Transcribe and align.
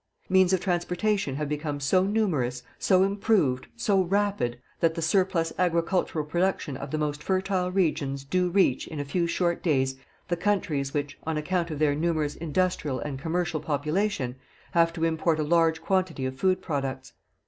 Means 0.29 0.51
of 0.51 0.59
transportation 0.59 1.35
have 1.35 1.47
become 1.47 1.79
so 1.79 2.03
numerous, 2.07 2.63
so 2.79 3.03
improved, 3.03 3.67
so 3.77 4.01
rapid, 4.01 4.59
that 4.79 4.95
the 4.95 5.01
surplus 5.03 5.53
agricultural 5.59 6.25
production 6.25 6.75
of 6.75 6.89
the 6.89 6.97
most 6.97 7.21
fertile 7.21 7.71
regions 7.71 8.23
do 8.23 8.49
reach, 8.49 8.87
in 8.87 8.99
a 8.99 9.05
few 9.05 9.27
short 9.27 9.61
days, 9.61 9.97
the 10.27 10.35
countries 10.35 10.91
which, 10.91 11.19
on 11.23 11.37
account 11.37 11.69
of 11.69 11.77
their 11.77 11.93
numerous 11.93 12.35
industrial 12.35 12.97
and 12.99 13.19
commercial 13.19 13.59
population, 13.59 14.37
have 14.71 14.91
to 14.93 15.03
import 15.05 15.39
a 15.39 15.43
large 15.43 15.83
quantity 15.83 16.25
of 16.25 16.35
food 16.35 16.63
products. 16.63 17.13